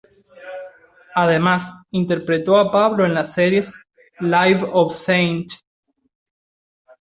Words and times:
Además, 1.13 1.83
interpretó 1.91 2.57
a 2.57 2.71
Pablo 2.71 3.05
en 3.05 3.13
las 3.13 3.35
series 3.35 3.71
"Life 4.19 4.65
of 4.73 4.91
St. 4.93 5.45